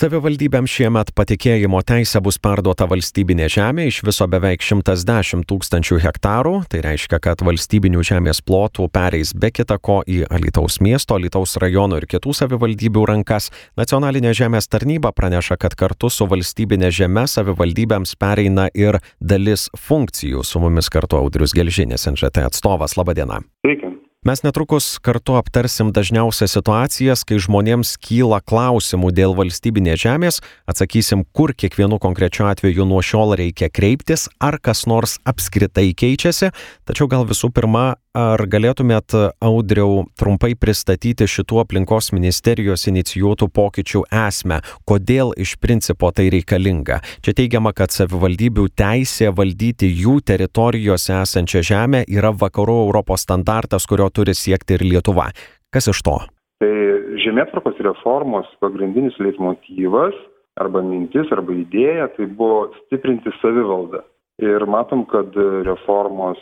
Savivaldybėms 0.00 0.72
šiemet 0.72 1.10
patikėjimo 1.12 1.82
teisė 1.84 2.22
bus 2.24 2.38
perduota 2.40 2.86
valstybinė 2.88 3.50
žemė 3.52 3.84
iš 3.90 3.98
viso 4.06 4.24
beveik 4.32 4.62
110 4.64 5.44
tūkstančių 5.50 5.98
hektarų. 6.06 6.54
Tai 6.72 6.80
reiškia, 6.86 7.18
kad 7.20 7.44
valstybinių 7.44 8.00
žemės 8.08 8.40
plotų 8.40 8.88
pereis 8.94 9.34
be 9.36 9.50
kita 9.52 9.76
ko 9.76 9.98
į 10.08 10.22
Alitaus 10.32 10.80
miesto, 10.80 11.20
Alitaus 11.20 11.58
rajono 11.60 12.00
ir 12.00 12.08
kitų 12.08 12.32
savivaldybių 12.38 13.04
rankas. 13.12 13.50
Nacionalinė 13.76 14.32
žemės 14.40 14.72
tarnyba 14.72 15.12
praneša, 15.12 15.60
kad 15.60 15.76
kartu 15.76 16.08
su 16.08 16.24
valstybinė 16.32 16.88
žeme 16.88 17.28
savivaldybėms 17.28 18.16
pereina 18.16 18.70
ir 18.72 19.02
dalis 19.20 19.68
funkcijų. 19.76 20.48
Su 20.48 20.64
mumis 20.64 20.88
kartu 20.88 21.20
Audrius 21.20 21.52
Gelžinis, 21.52 22.08
NŽT 22.08 22.46
atstovas. 22.48 22.96
Labadiena. 22.96 23.44
Sveiki. 23.60 23.99
Mes 24.20 24.42
netrukus 24.44 24.98
kartu 25.00 25.32
aptarsim 25.40 25.94
dažniausias 25.96 26.52
situacijas, 26.52 27.22
kai 27.24 27.38
žmonėms 27.40 27.94
kyla 28.04 28.42
klausimų 28.44 29.14
dėl 29.16 29.32
valstybinės 29.38 30.02
žemės, 30.02 30.42
atsakysim, 30.68 31.22
kur 31.32 31.54
kiekvienu 31.56 31.96
konkrečiu 31.96 32.44
atveju 32.50 32.84
nuo 32.84 33.00
šiol 33.00 33.32
reikia 33.40 33.70
kreiptis, 33.72 34.26
ar 34.36 34.58
kas 34.60 34.84
nors 34.84 35.16
apskritai 35.24 35.94
keičiasi. 35.96 36.50
Tačiau 36.84 37.08
gal 37.08 37.24
visų 37.32 37.48
pirma, 37.48 37.94
ar 38.16 38.42
galėtumėt 38.50 39.14
audriau 39.42 40.04
trumpai 40.18 40.54
pristatyti 40.58 41.28
šitų 41.30 41.60
aplinkos 41.62 42.10
ministerijos 42.14 42.88
inicijuotų 42.90 43.50
pokyčių 43.54 44.02
esmę, 44.26 44.60
kodėl 44.88 45.32
iš 45.38 45.56
principo 45.62 46.10
tai 46.10 46.28
reikalinga? 46.34 47.00
Čia 47.22 47.36
teigiama, 47.38 47.72
kad 47.76 47.94
savivaldybių 47.94 48.66
teisė 48.74 49.30
valdyti 49.36 49.90
jų 50.02 50.18
teritorijose 50.26 51.20
esančią 51.20 51.62
žemę 51.70 52.04
yra 52.10 52.34
vakarų 52.34 52.80
Europos 52.88 53.26
standartas, 53.26 53.86
kurio 53.86 54.10
turi 54.10 54.34
siekti 54.34 54.78
ir 54.78 54.86
Lietuva. 54.86 55.30
Kas 55.70 55.86
iš 55.90 56.02
to? 56.02 56.18
Tai 56.60 56.74
žemėtvarkos 57.22 57.78
reformos 57.86 58.50
pagrindinis 58.60 59.14
leitmotyvas 59.22 60.16
arba 60.60 60.82
mintis 60.84 61.30
arba 61.32 61.54
idėja 61.56 62.10
tai 62.16 62.26
buvo 62.26 62.66
stiprinti 62.82 63.32
savivaldą. 63.38 64.02
Ir 64.40 64.64
matom, 64.64 65.02
kad 65.04 65.34
reformos 65.66 66.40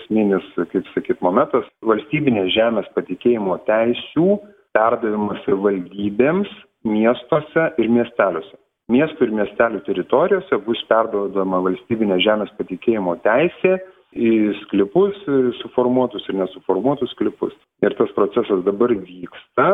esminis, 0.00 0.46
kaip 0.72 0.86
sakyt, 0.94 1.20
momentas- 1.22 1.66
valstybinės 1.90 2.50
žemės 2.50 2.88
patikėjimo 2.96 3.60
teisių 3.68 4.40
perdavimas 4.74 5.44
valdybėms 5.46 6.50
miestuose 6.84 7.68
ir 7.78 7.92
miesteliuose. 7.94 8.58
Miestų 8.88 9.28
ir 9.28 9.32
miestelių 9.36 9.82
teritorijose 9.84 10.58
bus 10.64 10.80
perduodama 10.88 11.60
valstybinė 11.66 12.18
žemės 12.24 12.50
patikėjimo 12.56 13.18
teisė 13.20 13.76
į 14.16 14.30
sklypus 14.62 15.18
suformuotus 15.60 16.24
ir 16.30 16.38
nesuformuotus 16.40 17.12
sklypus. 17.12 17.52
Ir 17.84 17.94
tas 17.98 18.10
procesas 18.16 18.64
dabar 18.64 18.94
vyksta. 18.96 19.68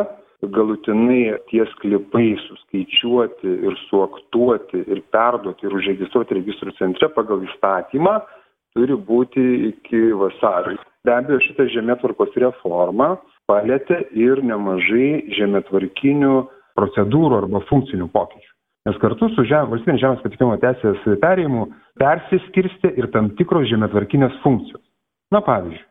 Galutinai 0.53 1.35
tie 1.49 1.65
sklypai 1.73 2.35
suskaičiuoti 2.45 3.53
ir 3.67 3.77
suaktuoti 3.89 4.83
ir 4.85 5.01
perduoti 5.13 5.67
ir 5.67 5.77
užregistruoti 5.79 6.37
registrų 6.39 6.75
centre 6.79 7.09
pagal 7.15 7.43
įstatymą 7.47 8.17
turi 8.75 8.97
būti 9.07 9.45
iki 9.69 10.01
vasario. 10.19 10.77
Be 11.05 11.13
abejo, 11.13 11.39
šitą 11.45 11.67
žemėtvarkos 11.71 12.35
reformą 12.41 13.15
palėtė 13.49 14.01
ir 14.17 14.41
nemažai 14.43 15.31
žemėtvarkinių 15.37 16.35
procedūrų 16.75 17.41
arba 17.43 17.61
funkcinių 17.69 18.09
pokyčių. 18.13 18.51
Nes 18.85 18.97
kartu 19.01 19.29
su 19.33 19.45
žem, 19.49 19.69
valstybinės 19.71 20.01
žemės 20.03 20.23
patikimo 20.25 20.55
teisės 20.61 21.05
perėjimu 21.21 21.67
persiskirstė 22.01 22.91
ir 22.99 23.09
tam 23.13 23.31
tikros 23.39 23.69
žemėtvarkinės 23.71 24.35
funkcijos. 24.43 24.83
Na 25.33 25.41
pavyzdžiui, 25.45 25.85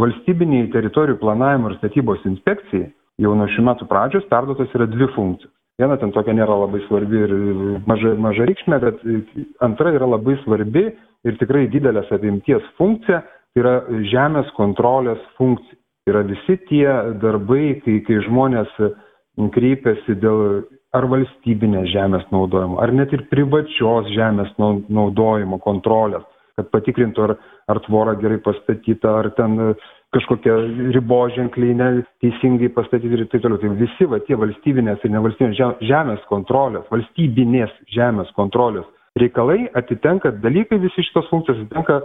valstybiniai 0.00 0.70
teritorijų 0.72 1.18
planavimo 1.20 1.72
ir 1.72 1.76
statybos 1.80 2.24
inspekcijai 2.28 2.88
jau 3.22 3.34
nuo 3.36 3.46
šių 3.52 3.64
metų 3.70 3.88
pradžios 3.90 4.26
perduotos 4.30 4.74
yra 4.76 4.88
dvi 4.90 5.08
funkcijos. 5.14 5.52
Viena 5.76 5.98
ten 6.00 6.12
tokia 6.12 6.32
nėra 6.32 6.54
labai 6.56 6.80
svarbi 6.86 7.18
ir 7.20 7.32
maža, 7.88 8.14
maža 8.16 8.46
reikšmė, 8.48 8.78
bet 8.80 9.02
antra 9.64 9.92
yra 9.92 10.08
labai 10.08 10.38
svarbi 10.44 10.86
ir 11.26 11.36
tikrai 11.40 11.66
didelės 11.72 12.08
apimties 12.16 12.64
funkcija, 12.78 13.20
tai 13.52 13.60
yra 13.60 13.74
žemės 14.12 14.48
kontrolės 14.56 15.20
funkcija. 15.36 15.76
Tai 16.06 16.14
yra 16.14 16.22
visi 16.28 16.56
tie 16.68 16.86
darbai, 17.20 17.80
kai, 17.84 17.98
kai 18.06 18.20
žmonės 18.24 18.72
kreipiasi 19.52 20.16
dėl 20.22 20.62
ar 20.96 21.08
valstybinės 21.10 21.90
žemės 21.92 22.24
naudojimo, 22.32 22.78
ar 22.80 22.92
net 22.96 23.12
ir 23.12 23.26
privačios 23.28 24.08
žemės 24.14 24.52
naudojimo 24.56 25.58
kontrolės, 25.64 26.24
kad 26.56 26.70
patikrintų, 26.72 27.24
ar, 27.26 27.34
ar 27.68 27.80
tvora 27.84 28.14
gerai 28.20 28.38
pastatyta, 28.44 29.18
ar 29.20 29.28
ten 29.36 29.58
kažkokie 30.14 30.52
riboženkliai 30.94 31.74
neteisingai 31.78 32.70
pastatyti 32.76 33.18
ir 33.18 33.26
taip 33.32 33.42
toliau. 33.44 33.58
Tai 33.62 33.72
visi 33.80 34.08
va, 34.10 34.20
tie 34.26 34.38
valstybinės 34.38 35.02
ir 35.04 35.14
nevalstybinės 35.16 35.82
žemės 35.88 36.22
kontrolės, 36.30 36.86
valstybinės 36.92 37.74
žemės 37.96 38.30
kontrolės 38.38 38.86
reikalai 39.16 39.66
atitenka, 39.78 40.34
dalykai 40.44 40.78
visi 40.82 41.04
šitos 41.08 41.28
funkcijos 41.32 41.62
atitenka 41.64 42.02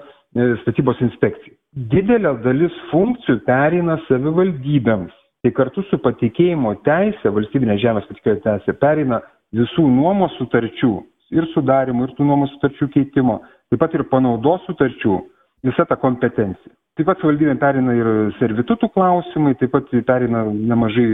statybos 0.64 1.02
inspekcijai. 1.04 1.58
Didelė 1.92 2.38
dalis 2.44 2.76
funkcijų 2.92 3.42
pereina 3.48 3.98
savivaldybėms 4.08 5.18
tai 5.42 5.52
kartu 5.58 5.84
su 5.90 5.98
patikėjimo 6.02 6.76
teise 6.86 7.32
valstybinės 7.34 7.82
žemės 7.82 8.08
patikėjimo 8.10 8.44
teise 8.46 8.76
pereina 8.82 9.22
visų 9.58 9.88
nuomos 9.90 10.36
sutarčių 10.38 10.92
ir 11.34 11.48
sudarymų, 11.56 12.06
ir 12.06 12.14
tų 12.18 12.28
nuomos 12.28 12.52
sutarčių 12.56 12.90
keitimo, 12.94 13.40
taip 13.72 13.82
pat 13.82 13.96
ir 13.96 14.06
panaudos 14.12 14.62
sutarčių, 14.68 15.18
visa 15.66 15.86
ta 15.90 15.98
kompetencija. 15.98 16.74
Taip 17.00 17.08
pat 17.08 17.22
savivaldybėm 17.22 17.60
perina 17.62 17.94
ir 17.96 18.08
servitutų 18.36 18.90
klausimai, 18.92 19.54
taip 19.60 19.72
pat 19.72 19.88
perina 20.10 20.42
nemažai 20.52 21.06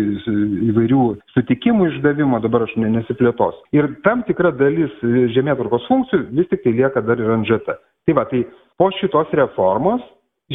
įvairių 0.72 1.04
sutikimų 1.36 1.92
išdavimo, 1.92 2.40
dabar 2.42 2.66
aš 2.66 2.74
nesiplėtos. 2.82 3.60
Ir 3.78 3.92
tam 4.08 4.24
tikra 4.26 4.50
dalis 4.58 4.96
žemėtvarkos 5.36 5.86
funkcijų 5.86 6.24
vis 6.40 6.50
tik 6.50 6.64
tai 6.64 6.74
lieka 6.80 7.04
dar 7.06 7.22
ir 7.22 7.30
NŽT. 7.44 7.78
Tai 8.10 8.18
va, 8.18 8.26
tai 8.26 8.42
po 8.82 8.90
šitos 8.98 9.30
reformos 9.38 10.02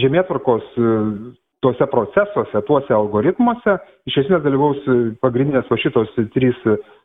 žemėtvarkos 0.03 0.67
tuose 1.63 1.87
procesuose, 1.95 2.65
tuose 2.67 2.95
algoritmuose 2.97 3.79
iš 4.11 4.25
esmės 4.25 4.43
dalyvaus 4.43 4.83
pagrindinės 5.23 5.71
va 5.71 5.79
šitos 5.79 6.11
trys, 6.35 6.59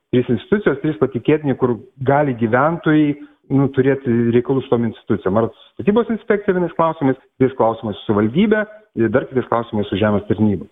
trys 0.10 0.32
institucijos, 0.34 0.82
trys 0.82 0.98
patikėtiniai, 1.04 1.60
kur 1.62 1.78
gali 2.02 2.34
gyventojai 2.42 3.12
nu, 3.54 3.70
turėti 3.76 4.14
reikalų 4.36 4.64
su 4.66 4.72
tom 4.72 4.88
institucijom. 4.90 5.40
Ar 5.42 5.50
statybos 5.78 6.12
inspekcija 6.14 6.56
vienais 6.58 6.76
klausimais, 6.78 7.20
kitais 7.38 7.56
klausimais 7.60 8.04
su 8.06 8.16
valdybė, 8.18 8.66
dar 9.14 9.28
kitais 9.30 9.48
klausimais 9.52 9.90
su 9.92 10.00
žemės 10.00 10.28
tarnyba. 10.30 10.68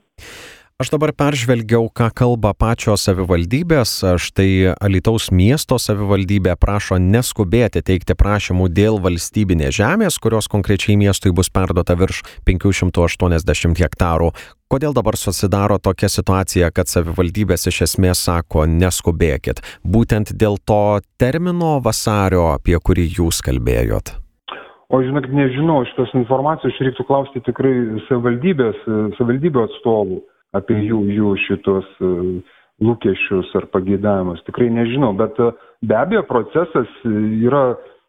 Aš 0.75 0.90
dabar 0.91 1.13
peržvelgiau, 1.16 1.86
ką 1.88 2.09
kalba 2.12 2.50
pačios 2.52 3.06
savivaldybės. 3.08 3.94
Štai 4.19 4.74
Alitaus 4.75 5.30
miesto 5.31 5.78
savivaldybė 5.80 6.58
prašo 6.59 6.97
neskubėti 7.00 7.80
teikti 7.80 8.12
prašymų 8.19 8.68
dėl 8.75 9.00
valstybinės 9.00 9.78
žemės, 9.78 10.18
kurios 10.19 10.52
konkrečiai 10.52 10.97
miestui 11.00 11.31
bus 11.31 11.47
perduota 11.47 11.96
virš 11.96 12.25
580 12.44 13.80
hektarų. 13.85 14.34
Kodėl 14.68 14.91
dabar 15.00 15.16
susidaro 15.16 15.80
tokia 15.80 16.12
situacija, 16.12 16.74
kad 16.75 16.91
savivaldybės 16.91 17.72
iš 17.72 17.85
esmės 17.88 18.28
sako 18.28 18.68
neskubėkit? 18.68 19.64
Būtent 19.80 20.35
dėl 20.35 20.59
to 20.59 21.00
termino 21.16 21.78
vasario, 21.80 22.50
apie 22.52 22.75
kurį 22.75 23.08
jūs 23.22 23.40
kalbėjot. 23.47 24.18
O 24.91 25.00
žinok, 25.00 25.31
nežinau, 25.31 25.85
šitos 25.88 26.12
informacijos 26.19 26.84
reiktų 26.84 27.08
klausti 27.08 27.47
tikrai 27.47 27.78
savivaldybės, 28.12 28.84
savivaldybių 29.16 29.69
atstovų 29.72 30.25
apie 30.55 30.77
jų, 30.85 31.01
jų 31.16 31.31
šitos 31.45 31.88
e, 31.99 32.11
lūkesčius 32.85 33.53
ar 33.59 33.67
pageidavimus. 33.73 34.43
Tikrai 34.47 34.69
nežinau, 34.73 35.13
bet 35.17 35.39
e, 35.39 35.51
be 35.85 35.97
abejo 35.99 36.25
procesas 36.29 36.91
yra, 37.05 37.66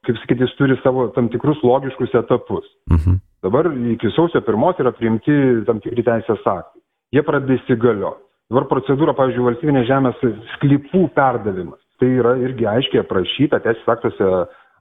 kaip 0.07 0.21
sakyti, 0.23 0.47
jis 0.47 0.59
turi 0.59 0.79
savo 0.83 1.09
tam 1.17 1.31
tikrus 1.33 1.63
logiškus 1.67 2.15
etapus. 2.23 2.69
Mhm. 2.93 3.23
Dabar 3.47 3.69
iki 3.93 4.11
sausio 4.17 4.41
pirmos 4.43 4.79
yra 4.83 4.91
priimti 4.97 5.35
tam 5.69 5.83
tikri 5.85 6.03
teisės 6.07 6.43
aktai. 6.43 6.81
Jie 7.15 7.23
pradeda 7.23 7.55
įsigalioti. 7.61 8.23
Dabar 8.51 8.69
procedūra, 8.71 9.15
pavyzdžiui, 9.19 9.45
valstybinės 9.49 9.89
žemės 9.89 10.23
sklypų 10.55 11.09
perdavimas. 11.15 11.81
Tai 12.01 12.09
yra 12.13 12.37
irgi 12.43 12.67
aiškiai 12.71 13.03
aprašyta 13.03 13.59
teisės 13.65 13.89
aktuose 13.91 14.31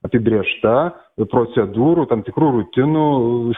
apibriešta 0.06 0.76
procedūrų, 1.32 2.06
tam 2.12 2.24
tikrų 2.28 2.52
rutinų 2.60 3.08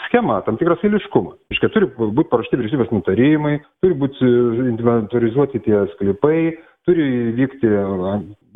schema, 0.05 0.39
tam 0.45 0.59
tikras 0.59 0.83
eiliškumas. 0.85 1.37
Iškia, 1.53 1.71
turi 1.73 1.89
būti 1.97 2.29
parašti 2.31 2.59
vyriausybės 2.59 2.93
nutarimai, 2.93 3.57
turi 3.83 3.97
būti 3.97 4.31
inventorizuoti 4.73 5.63
tie 5.65 5.83
sklypai, 5.95 6.39
turi 6.87 7.07
vykti, 7.37 7.71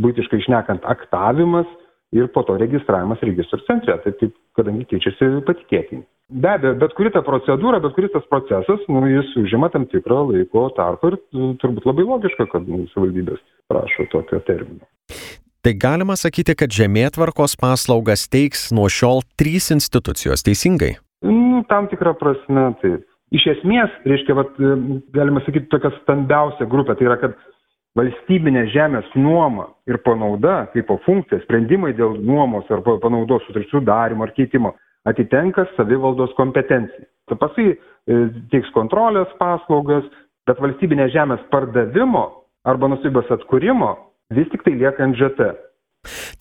būtiškai 0.02 0.42
išnekant, 0.42 0.86
aktavimas 0.88 1.70
ir 2.16 2.28
po 2.36 2.44
to 2.48 2.58
registravimas 2.60 3.22
registrų 3.24 3.62
centre, 3.68 3.98
taip, 4.04 4.18
taip 4.20 4.36
kadangi 4.58 4.88
keičiasi 4.90 5.44
patikėtiniai. 5.48 6.08
Be 6.32 6.48
abejo, 6.48 6.78
bet 6.80 6.94
kuri 6.96 7.12
ta 7.12 7.20
procedūra, 7.28 7.82
bet 7.84 7.96
kuris 7.98 8.14
tas 8.14 8.24
procesas, 8.32 8.84
nu, 8.88 9.04
jis 9.10 9.34
užima 9.42 9.68
tam 9.74 9.84
tikrą 9.92 10.22
laiko 10.30 10.70
tarpą 10.78 11.12
ir 11.12 11.18
turbūt 11.60 11.88
labai 11.90 12.08
logiška, 12.08 12.48
kad 12.54 12.70
nu, 12.72 12.86
savivaldybės 12.94 13.42
prašo 13.72 14.08
tokio 14.14 14.40
termino. 14.48 14.88
Tai 15.62 15.76
galima 15.78 16.16
sakyti, 16.18 16.56
kad 16.58 16.74
žemėtvarkos 16.74 17.54
paslaugas 17.62 18.24
teiks 18.34 18.72
nuo 18.74 18.88
šiol 18.90 19.20
trys 19.38 19.68
institucijos, 19.76 20.42
teisingai? 20.42 20.96
Nu, 21.22 21.60
tam 21.70 21.86
tikrą 21.92 22.16
prasme, 22.18 22.64
taip. 22.82 23.04
Iš 23.30 23.46
esmės, 23.54 23.94
reiškia, 24.10 24.36
vat, 24.40 24.58
galima 25.14 25.44
sakyti, 25.46 25.70
tokia 25.70 25.94
stambiausia 26.00 26.66
grupė, 26.66 26.98
tai 26.98 27.06
yra, 27.06 27.20
kad 27.22 27.38
valstybinė 28.00 28.66
žemės 28.74 29.14
nuoma 29.14 29.68
ir 29.86 30.02
panauda 30.02 30.64
kaip 30.74 30.90
funkcija, 31.06 31.44
sprendimai 31.46 31.94
dėl 31.94 32.18
nuomos 32.26 32.66
ar 32.74 32.82
panaudos 32.82 33.46
sutarčių 33.46 33.84
sudarimo 33.84 34.26
ar 34.26 34.34
keitimo 34.34 34.74
atitenka 35.06 35.70
savivaldos 35.78 36.34
kompetencijai. 36.42 37.06
Paskui 37.38 37.70
e, 37.70 37.78
teiks 38.50 38.74
kontrolės 38.74 39.30
paslaugas, 39.38 40.10
bet 40.50 40.58
valstybinės 40.58 41.14
žemės 41.14 41.46
pardavimo 41.54 42.32
arba 42.66 42.90
nusibės 42.90 43.30
atkūrimo 43.38 43.94
vis 44.36 44.50
tik 44.52 44.64
tai 44.66 44.78
lieka 44.80 45.08
NŽT. 45.12 45.52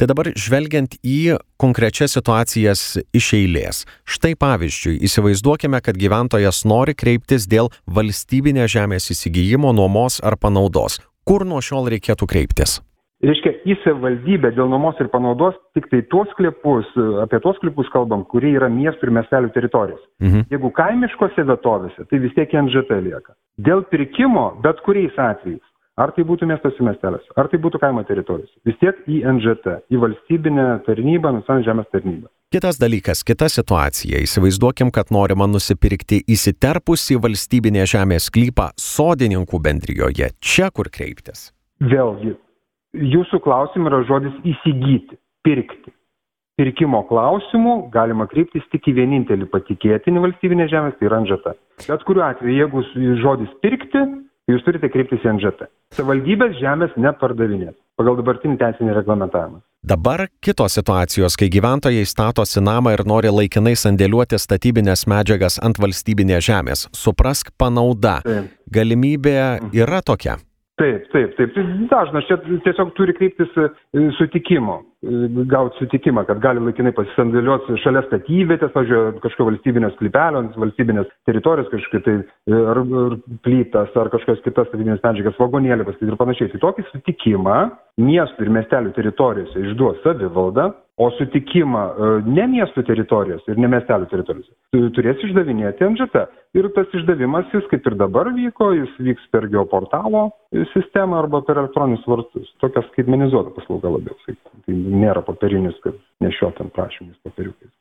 Tai 0.00 0.06
dabar 0.08 0.30
žvelgiant 0.32 0.94
į 1.04 1.36
konkrečias 1.60 2.14
situacijas 2.16 2.96
iš 3.12 3.32
eilės. 3.36 3.82
Štai 4.08 4.32
pavyzdžiui, 4.40 4.96
įsivaizduokime, 5.04 5.82
kad 5.84 6.00
gyventojas 6.00 6.62
nori 6.64 6.96
kreiptis 6.96 7.44
dėl 7.50 7.68
valstybinės 7.84 8.72
žemės 8.72 9.10
įsigijimo, 9.12 9.74
nuomos 9.76 10.22
ar 10.24 10.40
panaudos. 10.40 11.02
Kur 11.28 11.44
nuo 11.44 11.60
šiol 11.60 11.92
reikėtų 11.92 12.30
kreiptis? 12.30 12.80
Reiškia, 13.20 13.50
į 13.68 13.74
savivaldybę 13.82 14.48
dėl 14.56 14.70
nuomos 14.72 14.96
ir 15.02 15.10
panaudos 15.12 15.56
tik 15.76 15.90
tai 15.92 16.00
tuos 16.08 16.30
klipus, 16.38 16.88
apie 17.20 17.36
tuos 17.44 17.58
klipus 17.60 17.90
kalbam, 17.92 18.22
kurie 18.24 18.54
yra 18.56 18.70
miestų 18.72 19.10
ir 19.10 19.12
miestelių 19.18 19.50
teritorijos. 19.52 20.00
Mhm. 20.24 20.46
Jeigu 20.54 20.70
kaimiškose 20.78 21.44
vietovėse, 21.50 22.06
tai 22.08 22.22
vis 22.22 22.32
tiek 22.38 22.54
NŽT 22.62 22.96
lieka. 23.04 23.36
Dėl 23.60 23.84
pirkimo, 23.92 24.46
bet 24.64 24.80
kuriais 24.86 25.12
atvejais, 25.20 25.60
Ar 26.00 26.14
tai 26.16 26.24
būtų 26.24 26.48
miestuose 26.48 26.84
miestelės, 26.86 27.24
ar 27.36 27.50
tai 27.52 27.58
būtų 27.60 27.80
kaimo 27.82 28.02
teritorijos. 28.08 28.50
Vis 28.64 28.78
tiek 28.80 28.96
į 29.10 29.20
NŽT, 29.36 29.74
į 29.92 30.00
valstybinę 30.00 30.66
tarnybą, 30.86 31.34
nacionalinę 31.36 31.66
žemės 31.66 31.90
tarnybą. 31.92 32.30
Kitas 32.50 32.80
dalykas, 32.80 33.20
kita 33.26 33.46
situacija. 33.52 34.22
Įsivaizduokim, 34.24 34.88
kad 34.94 35.12
norima 35.14 35.46
nusipirkti 35.46 36.22
įsiterpusį 36.34 37.20
valstybinė 37.26 37.84
žemės 37.90 38.30
sklypą 38.30 38.70
sodininkų 38.80 39.60
bendrijoje. 39.62 40.32
Čia 40.40 40.70
kur 40.74 40.88
kreiptis? 40.90 41.50
Vėlgi, 41.84 42.32
jūsų 42.96 43.42
klausimai 43.44 43.92
yra 43.92 44.00
žodis 44.08 44.40
įsigyti, 44.54 45.20
pirkti. 45.46 45.94
Pirkimo 46.60 47.04
klausimų 47.08 47.76
galima 47.92 48.26
kreiptis 48.28 48.64
tik 48.72 48.88
į 48.90 48.96
vienintelį 48.98 49.46
patikėtinį 49.52 50.24
valstybinę 50.26 50.66
žemės, 50.72 50.96
tai 50.98 51.06
yra 51.08 51.22
NŽT. 51.22 51.54
Bet 51.86 52.02
kuriuo 52.08 52.26
atveju, 52.26 52.56
jeigu 52.56 52.82
žodis 53.22 53.54
pirkti, 53.62 54.02
jūs 54.48 54.64
turite 54.66 54.88
kreiptis 54.92 55.24
į 55.24 55.34
NŽT. 55.36 55.68
Savaldybės 55.98 56.56
žemės 56.60 56.94
nepardavinės 56.96 57.76
pagal 58.00 58.16
dabartinį 58.20 58.56
teisinį 58.60 58.94
reglamentavimą. 58.96 59.60
Dabar 59.84 60.26
kitos 60.44 60.74
situacijos, 60.76 61.36
kai 61.40 61.48
gyventojai 61.52 62.04
statosi 62.08 62.60
namą 62.64 62.94
ir 62.96 63.02
nori 63.08 63.32
laikinai 63.32 63.72
sandėliuoti 63.80 64.40
statybinės 64.40 65.06
medžiagas 65.08 65.56
ant 65.64 65.80
valstybinės 65.80 66.44
žemės. 66.44 66.86
Suprask, 66.96 67.52
panauda. 67.60 68.20
Taip. 68.26 68.52
Galimybė 68.72 69.36
mhm. 69.40 69.74
yra 69.80 70.02
tokia. 70.04 70.36
Taip, 70.80 71.08
taip, 71.12 71.34
taip. 71.36 71.56
Dažnas 71.90 72.28
čia 72.28 72.38
tiesiog 72.64 72.94
turi 72.96 73.12
kreiptis 73.16 73.50
e, 73.60 73.68
sutikimo, 74.16 74.78
e, 75.04 75.44
gauti 75.50 75.80
sutikimą, 75.80 76.24
kad 76.28 76.40
gali 76.42 76.62
laikinai 76.64 76.92
pasisandėliuoti 76.96 77.78
šalia 77.82 78.02
statybvietės, 78.06 78.72
pažiūrėjau, 78.74 79.20
kažkokio 79.24 79.48
valstybinio 79.50 79.92
sklypelio, 79.96 80.42
valstybinės 80.64 81.12
teritorijos, 81.28 81.70
kažkokia 81.72 82.04
tai 82.06 82.16
e, 82.20 82.62
ar, 82.74 82.82
ar 83.04 83.16
plytas, 83.46 83.94
ar 83.96 84.12
kažkokios 84.14 84.44
kitas 84.46 84.70
statybinės 84.70 85.04
medžiagas, 85.06 85.38
vagonėlį 85.40 85.88
pasakyti 85.88 86.12
ir 86.12 86.20
panašiai. 86.20 86.52
Tai 86.54 86.64
tokį 86.66 86.86
sutikimą 86.90 87.60
miestų 87.98 88.46
ir 88.46 88.54
miestelių 88.58 88.94
teritorijose 88.96 89.66
išduos 89.66 90.00
savivalda, 90.04 90.70
o 91.00 91.08
sutikimą 91.16 91.84
ne 92.28 92.44
miestų 92.54 92.84
teritorijos 92.84 93.46
ir 93.48 93.58
ne 93.58 93.70
miestelių 93.72 94.10
teritorijose 94.10 94.52
turės 94.94 95.22
išdavinėti 95.26 95.86
NŽT. 95.86 96.22
Ir 96.58 96.68
tas 96.76 96.92
išdavimas, 96.94 97.50
jis 97.54 97.66
kaip 97.70 97.86
ir 97.88 97.96
dabar 97.98 98.30
vyko, 98.34 98.70
jis 98.76 98.92
vyks 99.02 99.26
per 99.34 99.48
geoportalo 99.50 100.28
sistemą 100.74 101.22
arba 101.24 101.42
per 101.46 101.62
elektroninius 101.62 102.06
vartus. 102.10 102.50
Tokia 102.62 102.84
skaitmenizuota 102.90 103.54
paslauga 103.56 103.96
labiau. 103.96 104.16
Tai 104.26 104.76
nėra 104.76 105.24
popierinis, 105.26 105.78
kad 105.84 105.98
nešiotam 106.22 106.72
prašymus 106.74 107.18
popieriukais. 107.26 107.79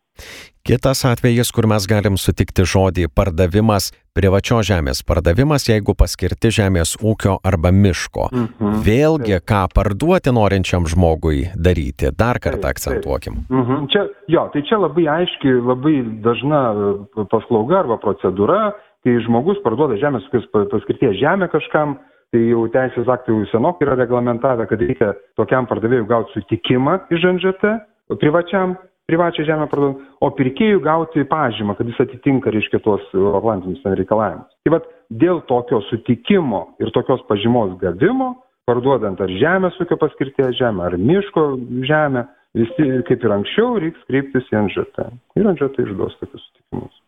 Kitas 0.70 1.02
atvejis, 1.08 1.50
kur 1.56 1.66
mes 1.72 1.86
galim 1.90 2.18
sutikti 2.20 2.62
žodį 2.68 3.08
pardavimas, 3.18 3.88
privačios 4.14 4.68
žemės 4.68 5.00
pardavimas, 5.08 5.64
jeigu 5.66 5.96
paskirti 5.98 6.52
žemės 6.54 6.92
ūkio 7.00 7.40
arba 7.48 7.72
miško. 7.74 8.28
Mhm. 8.30 8.76
Vėlgi, 8.86 9.40
ką 9.50 9.64
parduoti 9.74 10.34
norinčiam 10.36 10.86
žmogui 10.86 11.48
daryti, 11.56 12.12
dar 12.14 12.38
kartą 12.44 12.70
akcentuokim. 12.70 13.40
Mhm. 13.50 13.88
Čia, 13.90 14.06
jo, 14.30 14.46
tai 14.54 14.62
čia 14.70 14.78
labai 14.84 15.08
aiški, 15.16 15.56
labai 15.72 15.96
dažna 16.28 16.62
e, 16.70 17.26
paslauga 17.32 17.82
arba 17.82 17.98
procedūra, 18.04 18.62
kai 19.02 19.18
žmogus 19.26 19.64
parduoda 19.66 19.98
žemės 19.98 20.28
ūkio 20.30 20.46
paskirties 20.54 21.18
žemę 21.24 21.50
kažkam, 21.50 21.98
tai 22.30 22.44
jau 22.52 22.68
teisės 22.70 23.10
aktai 23.10 23.34
jau 23.34 23.48
senokai 23.50 23.88
yra 23.88 23.98
reglamentavę, 24.04 24.68
kad 24.70 24.86
reikia 24.86 25.16
tokiam 25.40 25.66
pardavėjui 25.66 26.06
gauti 26.12 26.36
sutikimą 26.36 27.00
iš 27.10 27.26
NŽT 27.40 27.74
privačiam 28.22 28.76
privačią 29.10 29.46
žemę 29.48 29.68
parduodant, 29.72 30.04
o 30.22 30.30
pirkėjui 30.38 30.84
gauti 30.86 31.26
pažymą, 31.28 31.76
kad 31.78 31.90
jis 31.90 32.00
atitinka, 32.06 32.54
reiškia, 32.54 32.82
tuos 32.86 33.04
euroatlantinius 33.16 33.84
reikalavimus. 34.00 34.50
Tai 34.64 34.76
vad 34.76 34.88
dėl 35.10 35.42
tokio 35.50 35.82
sutikimo 35.90 36.68
ir 36.84 36.94
tokios 36.96 37.26
pažymos 37.30 37.74
gavimo, 37.82 38.36
parduodant 38.70 39.22
ar 39.22 39.32
žemės 39.42 39.80
ūkio 39.82 39.98
paskirties 40.02 40.58
žemę, 40.60 40.86
ar 40.86 40.98
miško 41.02 41.46
žemę, 41.90 42.28
visi, 42.58 42.90
kaip 43.10 43.26
ir 43.26 43.36
anksčiau, 43.40 43.80
reiks 43.82 44.06
kreiptis 44.10 44.50
į 44.54 44.64
NŽT. 44.68 45.10
Ir 45.40 45.50
NŽT 45.56 45.86
išduos 45.86 46.18
tokius 46.22 46.46
sutikimus. 46.46 47.02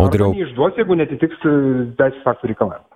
Audriau. 0.00 0.32
Neišduos, 0.32 0.78
jeigu 0.80 0.96
netitiks 0.96 1.44
teisės 2.00 2.32
aktų 2.32 2.52
reikalavimų. 2.54 2.91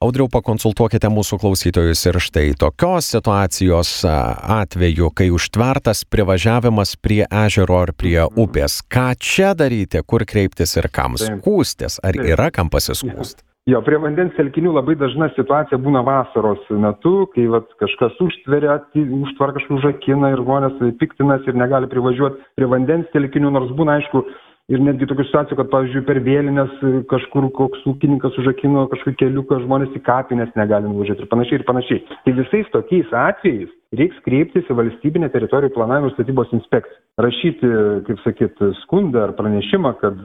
Audriau, 0.00 0.30
pakonsultuokite 0.32 1.10
mūsų 1.12 1.36
klausytojus 1.42 2.06
ir 2.08 2.16
štai 2.24 2.44
tokios 2.56 3.10
situacijos 3.12 3.90
atveju, 4.08 5.10
kai 5.12 5.26
užtvertas 5.28 6.06
privažiavimas 6.08 6.94
prie 7.04 7.26
ežero 7.28 7.76
ar 7.82 7.92
prie 7.92 8.16
mhm. 8.22 8.40
upės. 8.40 8.78
Ką 8.88 9.10
čia 9.20 9.52
daryti, 9.52 10.00
kur 10.00 10.24
kreiptis 10.24 10.72
ir 10.80 10.88
kam 10.88 11.20
skūstis, 11.20 12.00
ar 12.00 12.16
yra 12.16 12.48
kam 12.48 12.72
pasiskūsti? 12.72 13.44
Jo, 13.68 13.82
prie 13.84 14.00
vandens 14.00 14.32
telkinių 14.40 14.72
labai 14.72 14.96
dažna 14.96 15.28
situacija 15.36 15.76
būna 15.84 16.00
vasaros 16.06 16.64
metu, 16.80 17.26
kai 17.34 17.44
vat, 17.52 17.68
kažkas 17.84 18.16
užtveria, 18.24 18.78
užtvar 18.96 19.52
kažkur 19.58 19.82
užakina 19.82 20.32
ir 20.32 20.40
žmonės 20.40 20.80
piktinas 20.96 21.44
ir 21.44 21.60
negali 21.60 21.92
privažiuoti 21.92 22.40
prie 22.56 22.72
vandens 22.72 23.12
telkinių, 23.12 23.52
nors 23.52 23.76
būna 23.76 24.00
aišku, 24.00 24.24
ir 24.70 24.82
netgi 24.84 25.08
tokių 25.10 25.26
situacijų, 25.26 25.58
kad, 25.58 25.68
pavyzdžiui, 25.72 26.04
per 26.06 26.20
vėlinės 26.24 26.72
e, 26.86 26.92
kažkur 27.10 27.48
koks 27.56 27.82
ūkininkas 27.90 28.38
užakino 28.40 28.86
kažkokį 28.92 29.18
keliuką, 29.24 29.60
žmonės 29.64 29.96
į 29.98 30.02
kapines 30.06 30.50
negali 30.58 30.88
nuvažiuoti 30.90 31.26
ir 31.26 31.30
panašiai 31.30 31.60
ir 31.60 31.66
panašiai. 31.68 32.02
Tai 32.24 32.34
visais 32.38 32.70
tokiais 32.74 33.14
atvejais 33.22 33.72
reiks 33.98 34.18
kreiptis 34.26 34.68
į 34.70 34.76
valstybinę 34.78 35.30
teritorijų 35.34 35.74
planavimo 35.74 36.10
ir 36.10 36.14
statybos 36.14 36.52
inspekciją. 36.54 36.98
Rašyti, 37.20 37.70
kaip 38.06 38.20
sakyt, 38.24 38.62
skundą 38.84 39.24
ar 39.26 39.34
pranešimą, 39.38 39.92
kad 40.00 40.20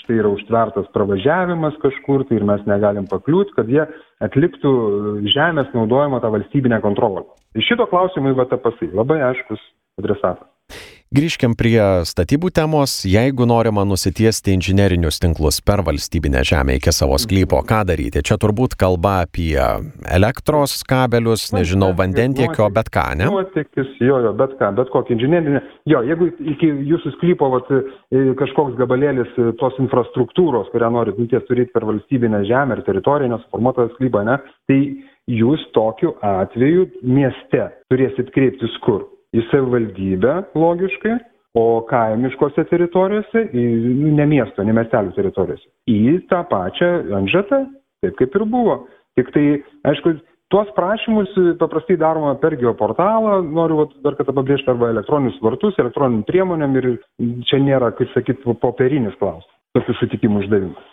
štai 0.00 0.16
yra 0.22 0.32
užtvertas 0.32 0.88
pravažiavimas 0.94 1.76
kažkur, 1.84 2.24
tai 2.28 2.40
ir 2.40 2.46
mes 2.48 2.64
negalim 2.66 3.06
pakliūti, 3.10 3.54
kad 3.58 3.68
jie 3.70 3.84
atliktų 4.24 4.72
žemės 5.34 5.70
naudojimo 5.76 6.22
tą 6.24 6.32
valstybinę 6.32 6.80
kontrolę. 6.82 7.28
Tai 7.52 7.66
šito 7.68 7.86
klausimui 7.92 8.32
va 8.38 8.48
ta 8.48 8.58
pasai, 8.62 8.88
labai 8.96 9.20
aiškus 9.28 9.62
adresatas. 10.00 10.49
Grįžkim 11.10 11.56
prie 11.58 12.06
statybų 12.06 12.52
temos. 12.54 12.92
Jeigu 13.02 13.42
norima 13.42 13.82
nusitiesti 13.82 14.52
inžinerinius 14.54 15.16
tinklus 15.18 15.56
per 15.58 15.82
valstybinę 15.82 16.44
žemę 16.46 16.76
iki 16.78 16.94
savo 16.94 17.18
sklypo, 17.18 17.64
ką 17.66 17.80
daryti? 17.88 18.22
Čia 18.22 18.38
turbūt 18.38 18.76
kalba 18.78 19.16
apie 19.24 19.58
elektros 20.06 20.76
kabelius, 20.86 21.48
nežinau, 21.50 21.90
vandentiekio, 21.98 22.70
bet 22.78 22.94
ką, 22.94 23.08
ne? 23.18 23.26
Nuotėkis, 23.26 23.90
jo, 23.98 24.22
jo, 24.22 24.32
bet 24.38 24.54
ką, 24.62 24.70
bet 24.78 24.94
kokį 24.94 25.16
inžinerinį. 25.18 25.66
Jo, 25.90 26.06
jeigu 26.12 26.30
iki 26.54 26.70
jūsų 26.94 27.16
sklypo 27.18 27.50
vat, 27.58 27.74
e, 27.74 28.24
kažkoks 28.38 28.78
gabalėlis 28.78 29.34
e, 29.34 29.50
tos 29.58 29.82
infrastruktūros, 29.82 30.70
kurią 30.70 30.94
norit 30.94 31.18
nutiesti 31.18 31.50
turėti 31.50 31.74
per 31.74 31.90
valstybinę 31.90 32.46
žemę 32.46 32.78
ir 32.78 32.86
teritoriją, 32.86 33.34
nesuformuotą 33.34 33.90
sklypą, 33.96 34.28
ne, 34.30 34.38
tai 34.70 34.82
jūs 35.42 35.72
tokiu 35.74 36.20
atveju 36.22 36.92
mieste 37.02 37.72
turėsit 37.90 38.30
kreiptis 38.30 38.78
kur? 38.86 39.10
Į 39.36 39.44
savivaldybę 39.50 40.36
logiškai, 40.58 41.18
o 41.58 41.82
kaimiškose 41.90 42.64
teritorijose, 42.70 43.48
į, 43.50 43.66
nu, 43.98 44.14
ne 44.14 44.26
miesto, 44.30 44.62
ne 44.66 44.74
miestelių 44.76 45.14
teritorijose, 45.16 45.66
į 45.90 46.20
tą 46.30 46.44
pačią 46.50 46.90
NŽT, 47.24 47.62
taip 48.04 48.18
kaip 48.20 48.36
ir 48.38 48.44
buvo. 48.50 48.76
Tik 49.18 49.32
tai, 49.34 49.44
aišku, 49.90 50.14
tuos 50.54 50.70
prašymus 50.76 51.34
paprastai 51.58 51.98
daroma 51.98 52.36
per 52.42 52.54
geoportalą, 52.60 53.40
noriu 53.46 53.82
vat, 53.82 53.96
dar 54.04 54.18
kartą 54.18 54.34
pabrėžti, 54.36 54.70
arba 54.70 54.92
elektroninius 54.94 55.40
vartus, 55.42 55.78
elektroniniam 55.82 56.22
priemonėm 56.28 56.78
ir 56.78 56.88
čia 57.50 57.58
nėra, 57.62 57.90
kaip 57.98 58.14
sakyt, 58.14 58.46
popierinis 58.62 59.18
klausimas, 59.18 59.50
tokių 59.74 59.98
sutikimų 59.98 60.44
uždavimas. 60.44 60.86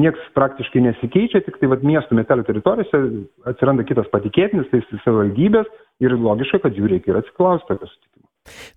Niekas 0.00 0.26
praktiškai 0.38 0.84
nesikeičia, 0.84 1.40
tik 1.42 1.56
tai 1.58 1.70
vat, 1.70 1.86
miestų 1.86 2.14
miestelio 2.18 2.44
teritorijose 2.46 2.98
atsiranda 3.50 3.82
kitas 3.86 4.06
patikėtinis, 4.12 4.68
tai 4.70 4.84
savivaldybės 4.90 5.70
ir 6.00 6.16
logiška, 6.16 6.62
kad 6.64 6.78
jų 6.78 6.94
reikia 6.94 7.14
ir 7.14 7.22
atsiklausti 7.22 7.68
tokio 7.70 7.88
sutikimo. 7.90 8.10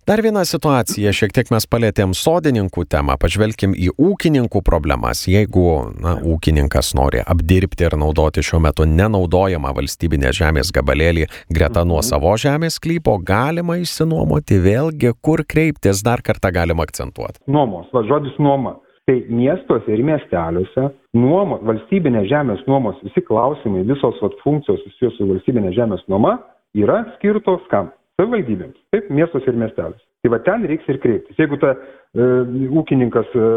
Dar 0.07 0.19
viena 0.21 0.43
situacija, 0.45 1.13
šiek 1.15 1.31
tiek 1.35 1.49
mes 1.53 1.65
palėtėm 1.71 2.11
sodininkų 2.17 2.83
temą, 2.91 3.15
pažvelkim 3.21 3.71
į 3.71 3.93
ūkininkų 3.95 4.59
problemas. 4.67 5.23
Jeigu 5.31 5.63
na, 6.03 6.17
ūkininkas 6.19 6.91
nori 6.99 7.23
apdirbti 7.23 7.87
ir 7.87 7.95
naudoti 7.99 8.43
šiuo 8.43 8.59
metu 8.65 8.87
nenaudojamą 8.89 9.71
valstybinės 9.77 10.35
žemės 10.41 10.73
gabalėlį 10.75 11.29
greta 11.47 11.85
nuo 11.87 12.01
mhm. 12.01 12.09
savo 12.11 12.35
žemės 12.35 12.79
klypo, 12.83 13.15
galima 13.23 13.79
išsinuomoti 13.79 14.59
vėlgi, 14.67 15.15
kur 15.23 15.45
kreiptis, 15.47 16.03
dar 16.03 16.21
kartą 16.25 16.51
galima 16.51 16.83
akcentuoti. 16.83 17.39
Nuomos, 17.47 17.87
va 17.95 18.03
žodis 18.09 18.35
nuoma. 18.43 18.81
Tai 19.07 19.17
miestuose 19.27 19.91
ir 19.91 19.99
miesteliuose 20.07 20.85
nuomos, 21.19 21.63
valstybinės 21.67 22.29
žemės 22.31 22.61
nuomos, 22.69 22.99
visi 23.03 23.23
klausimai, 23.27 23.81
visos 23.87 24.19
vat, 24.23 24.37
funkcijos 24.45 24.79
susijusios 24.85 25.17
su 25.19 25.27
valstybinė 25.27 25.73
žemės 25.75 26.05
nuoma 26.11 26.37
yra 26.77 27.03
skirtos 27.17 27.65
kam? 27.73 27.91
savivaldybėms, 28.19 28.77
taip, 28.93 29.09
miestuose 29.13 29.49
ir 29.49 29.59
miesteliuose. 29.59 30.03
Tai 30.23 30.31
va 30.31 30.39
ten 30.45 30.63
reiks 30.69 30.87
ir 30.91 30.99
kreiptis. 31.03 31.37
Jeigu 31.39 31.57
ta 31.59 31.73
e, 31.73 32.27
ūkininkas, 32.79 33.33
e, 33.35 33.47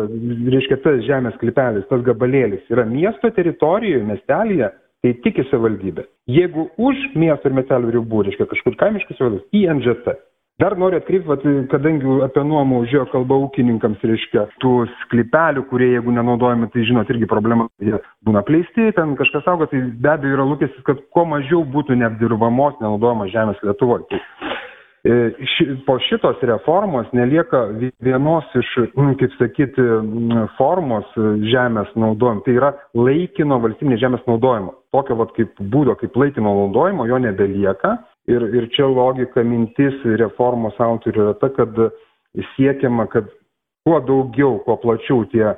reiškia, 0.54 0.80
tas 0.82 1.02
žemės 1.06 1.36
klipelis, 1.42 1.86
tas 1.90 2.02
gabalėlis 2.06 2.64
yra 2.72 2.86
miesto 2.88 3.30
teritorijoje, 3.36 4.02
miestelėje, 4.08 4.72
tai 5.04 5.12
tik 5.22 5.42
į 5.42 5.46
savivaldybę. 5.50 6.06
Jeigu 6.32 6.66
už 6.88 7.04
miesto 7.20 7.50
ir 7.50 7.58
miestelio 7.58 7.92
ribų, 7.98 8.24
reiškia 8.26 8.48
kažkur 8.50 8.78
kaimiškas 8.80 9.20
savivaldybės, 9.20 9.52
į 9.54 9.62
NŽT. 9.76 10.16
Dar 10.56 10.72
noriu 10.80 10.96
atkreipti, 11.02 11.28
vat, 11.28 11.42
kadangi 11.68 12.14
apie 12.24 12.42
nuomą 12.48 12.78
užėjo 12.86 13.02
kalba 13.12 13.36
ūkininkams, 13.44 14.00
reiškia, 14.08 14.46
tų 14.64 14.86
sklypelių, 15.02 15.66
kurie 15.68 15.90
jeigu 15.90 16.14
nenaudojami, 16.16 16.70
tai 16.72 16.86
žinot, 16.88 17.10
irgi 17.12 17.28
problema, 17.28 17.66
jie 17.84 17.98
būna 18.24 18.40
pleisti, 18.48 18.88
ten 18.96 19.12
kažkas 19.20 19.50
auga, 19.52 19.68
tai 19.68 19.82
be 19.84 20.12
abejo 20.14 20.38
yra 20.38 20.46
lūkestis, 20.48 20.86
kad 20.88 21.02
kuo 21.12 21.26
mažiau 21.28 21.60
būtų 21.76 21.98
neapdirbamos, 22.00 22.80
nenaudojamos 22.80 23.34
žemės 23.36 23.60
Lietuvoje. 23.68 24.08
Tai 24.14 24.22
E, 25.06 25.30
ši, 25.46 25.64
po 25.86 25.98
šitos 26.02 26.40
reformos 26.42 27.06
nelieka 27.14 27.60
vienos 28.02 28.46
iš, 28.58 28.70
kaip 29.20 29.34
sakyti, 29.38 29.84
formos 30.56 31.12
žemės 31.52 31.92
naudojimo. 31.94 32.42
Tai 32.46 32.54
yra 32.56 32.72
laikino 32.96 33.60
valstybinės 33.62 34.02
žemės 34.02 34.24
naudojimo. 34.26 34.74
Tokio 34.96 35.18
vat, 35.20 35.30
kaip 35.36 35.60
būdo, 35.60 35.94
kaip 36.00 36.16
laikino 36.18 36.54
naudojimo, 36.58 37.06
jo 37.06 37.20
nebelieka. 37.22 37.94
Ir, 38.26 38.42
ir 38.58 38.68
čia 38.74 38.88
logika 38.90 39.44
mintis 39.46 40.00
reformos 40.18 40.78
autorių 40.82 41.28
yra 41.28 41.34
ta, 41.38 41.50
kad 41.54 41.76
siekiama, 42.56 43.06
kad 43.12 43.28
kuo 43.86 44.00
daugiau, 44.02 44.58
kuo 44.66 44.74
plačiau 44.82 45.22
tie 45.30 45.52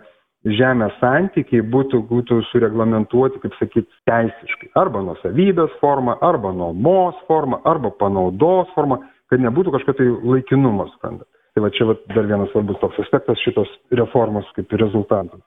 žemės 0.45 0.95
santykiai 1.01 1.65
būtų, 1.73 2.03
būtų 2.11 2.43
sureglamentuoti, 2.51 3.41
kaip 3.43 3.57
sakyti, 3.59 3.89
teisiškai. 4.09 4.69
Arba 4.79 5.01
nuosavybės 5.07 5.79
forma, 5.81 6.19
arba 6.23 6.53
nuomos 6.55 7.17
forma, 7.27 7.63
arba 7.65 7.91
panaudos 7.91 8.69
forma 8.77 9.01
kad 9.29 9.43
nebūtų 9.45 9.75
kažkokio 9.75 9.99
tai 9.99 10.33
laikinumo 10.33 10.89
suprantat. 10.95 11.29
Tai 11.55 11.65
va 11.65 11.71
čia 11.75 11.89
va, 11.89 11.97
dar 12.15 12.29
vienas 12.29 12.51
svarbus 12.53 12.81
toks 12.83 13.01
aspektas 13.03 13.41
šitos 13.45 13.71
reformos 14.01 14.49
kaip 14.57 14.73
rezultatas. 14.81 15.41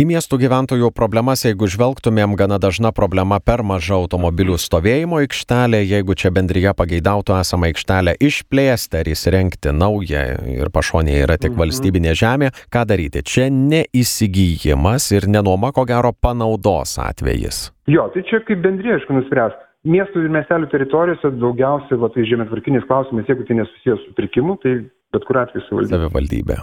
Į 0.00 0.06
miestų 0.10 0.38
gyventojų 0.44 0.90
problemas, 0.96 1.44
jeigu 1.46 1.68
žvelgtumėm, 1.70 2.36
gana 2.38 2.58
dažna 2.62 2.92
problema 2.96 3.38
per 3.40 3.64
maža 3.66 3.96
automobilių 3.98 4.58
stovėjimo 4.60 5.20
aikštelė, 5.24 5.82
jeigu 5.84 6.16
čia 6.18 6.32
bendryje 6.34 6.72
pageidautų 6.78 7.36
esamą 7.40 7.70
aikštelę 7.70 8.16
išplėsti 8.22 9.00
ar 9.02 9.12
įsirengti 9.12 9.74
naują 9.76 10.24
ir 10.56 10.72
pašonėje 10.74 11.26
yra 11.26 11.38
tik 11.40 11.52
mhm. 11.54 11.60
valstybinė 11.64 12.16
žemė, 12.16 12.50
ką 12.72 12.86
daryti? 12.88 13.24
Čia 13.26 13.50
neįsigijimas 13.52 15.10
ir 15.16 15.28
nenuoma, 15.30 15.72
ko 15.76 15.86
gero, 15.88 16.12
panaudos 16.12 16.98
atvejis. 17.02 17.70
Jo, 17.90 18.08
tai 18.14 18.26
čia 18.26 18.42
kaip 18.46 18.64
bendrė, 18.64 18.96
aišku, 18.96 19.14
nuspręs 19.14 19.56
miestų 19.86 20.24
ir 20.24 20.32
miestelių 20.34 20.70
teritorijose 20.72 21.32
daugiausiai 21.40 22.00
va, 22.02 22.10
tai 22.14 22.26
žemėtvarkiniais 22.28 22.86
klausimais, 22.88 23.28
jeigu 23.30 23.46
tai 23.46 23.60
nesusijęs 23.60 24.02
su 24.02 24.14
pirkimu, 24.18 24.58
tai 24.64 24.78
bet 25.14 25.26
kuriuo 25.28 25.44
atveju 25.44 25.66
savivaldybė. 25.66 26.00
Savivaldybė. 26.00 26.58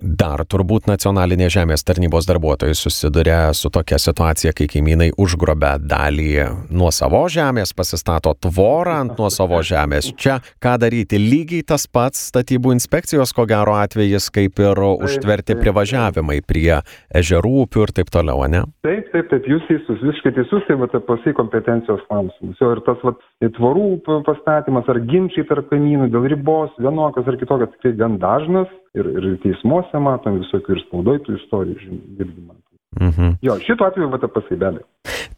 Dar 0.00 0.40
turbūt 0.48 0.86
nacionalinės 0.88 1.52
žemės 1.52 1.84
tarnybos 1.84 2.24
darbuotojai 2.24 2.72
susiduria 2.78 3.52
su 3.52 3.68
tokia 3.68 3.98
situacija, 4.00 4.54
kai 4.56 4.64
kaimynai 4.72 5.10
užgrobia 5.20 5.74
dalį 5.76 6.30
nuo 6.72 6.88
savo 6.94 7.20
žemės, 7.28 7.74
pasistato 7.76 8.32
tvorą 8.46 8.96
ant 9.04 9.20
nuo 9.20 9.28
savo 9.28 9.60
žemės. 9.60 10.08
Čia 10.16 10.38
ką 10.64 10.78
daryti? 10.80 11.20
Lygiai 11.20 11.66
tas 11.68 11.84
pats 11.84 12.30
statybų 12.32 12.72
inspekcijos, 12.78 13.34
ko 13.36 13.44
gero 13.50 13.76
atvejis, 13.76 14.30
kaip 14.32 14.64
ir 14.64 14.80
užtverti 14.80 15.58
privažiavimai 15.60 16.40
prie 16.48 16.80
ežerų, 17.12 17.66
upių 17.66 17.84
ir 17.84 17.94
taip 18.00 18.12
toliau, 18.14 18.48
ne? 18.48 18.64
Taip, 18.86 19.12
taip, 19.12 19.28
taip, 19.28 19.52
jūs 19.52 19.68
teisus, 19.68 20.00
visiškai 20.00 20.32
teisus, 20.40 20.64
tai 20.64 20.80
va, 20.80 20.88
pasai 20.88 21.36
kompetencijos 21.36 22.06
klausimus. 22.08 22.56
Jo 22.62 22.72
ir 22.78 22.84
tas 22.88 23.04
va, 23.04 23.18
tvorų 23.44 23.88
pastatymas 24.24 24.88
ar 24.88 25.04
ginčiai 25.12 25.44
tarp 25.50 25.68
kaimynų 25.68 26.08
dėl 26.14 26.30
ribos, 26.32 26.72
vienokios 26.80 27.28
ar 27.28 27.36
kitokios, 27.40 27.76
tikrai 27.76 27.98
gan 28.00 28.16
dažnas 28.22 28.79
ir, 28.98 29.12
ir 29.20 29.36
teismuose 29.44 30.02
matom 30.02 30.40
visokių 30.40 30.76
ir 30.76 30.82
spaudoj 30.86 31.22
tų 31.26 31.36
istorijų 31.40 32.00
girdimą. 32.18 32.56
Mhm. 33.00 33.36
Jo, 33.42 33.54
šituo 33.62 33.86
atveju 33.86 34.10
be 34.10 34.66
abejo. 34.66 34.86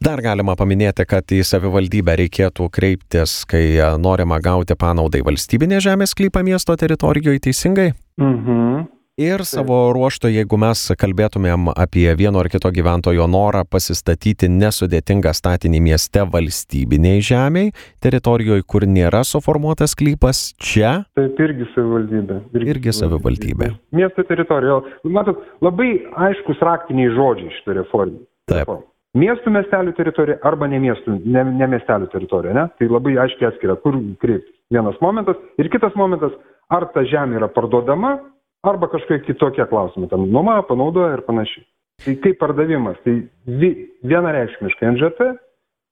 Dar 0.03 0.21
galima 0.25 0.55
paminėti, 0.57 1.05
kad 1.07 1.29
į 1.31 1.43
savivaldybę 1.45 2.15
reikėtų 2.23 2.65
kreiptis, 2.73 3.43
kai 3.45 3.77
norima 4.01 4.39
gauti 4.43 4.75
panaudai 4.75 5.21
valstybinė 5.23 5.79
žemės 5.85 6.15
sklypą 6.15 6.41
miesto 6.43 6.75
teritorijoje 6.75 7.45
teisingai? 7.47 7.93
Mhm. 8.17 8.89
Ir 9.21 9.43
savo 9.45 9.91
ruoštų, 9.93 10.31
jeigu 10.33 10.57
mes 10.57 10.79
kalbėtumėm 10.97 11.67
apie 11.69 12.07
vieno 12.17 12.39
ar 12.41 12.47
kito 12.49 12.71
gyventojo 12.73 13.27
norą 13.29 13.59
pasistatyti 13.69 14.47
nesudėtingą 14.49 15.29
statinį 15.37 15.81
mieste 15.85 16.23
valstybiniai 16.33 17.21
žemiai, 17.21 17.75
teritorijoje, 18.01 18.65
kur 18.65 18.87
nėra 18.89 19.21
suformuotas 19.21 19.93
klypas, 19.99 20.41
čia. 20.57 21.03
Taip, 21.13 21.37
irgi 21.45 21.69
savivaldybė. 21.75 22.39
Irgi, 22.57 22.71
irgi 22.73 22.95
savivaldybė. 23.03 23.69
Miesto 23.93 24.25
teritorijoje. 24.31 24.97
Matot, 25.05 25.45
labai 25.61 25.91
aiškus 26.31 26.65
raktiniai 26.65 27.13
žodžiai 27.13 27.53
šitą 27.59 27.77
reformą. 27.83 28.17
Taip. 28.49 28.73
Miestų 29.13 29.53
miestelių 29.53 29.93
teritorija 29.93 30.41
arba 30.41 30.65
ne 30.73 30.81
miestų, 30.81 31.19
ne, 31.21 31.45
ne 31.53 31.69
miestelių 31.69 32.09
teritorija, 32.09 32.57
ne? 32.57 32.65
Tai 32.81 32.89
labai 32.97 33.19
aiškiai 33.27 33.51
atskiria, 33.51 33.77
kur 33.85 34.01
kreiptis. 34.25 34.57
Vienas 34.73 34.97
momentas. 35.05 35.37
Ir 35.61 35.69
kitas 35.69 35.93
momentas, 35.93 36.33
ar 36.73 36.89
ta 36.95 37.05
žemė 37.05 37.37
yra 37.37 37.53
parduodama 37.53 38.17
arba 38.63 38.89
kažkokie 38.91 39.25
kitokie 39.27 39.65
klausimai, 39.69 40.09
ten 40.11 40.27
nuoma, 40.31 40.61
panaudoja 40.67 41.17
ir 41.17 41.23
panašiai. 41.27 41.65
Tai 42.03 42.15
kaip 42.23 42.39
pardavimas, 42.41 42.97
tai 43.05 43.19
vi, 43.45 43.69
vienareikšmiškai 44.09 44.93
NŽT, 44.95 45.27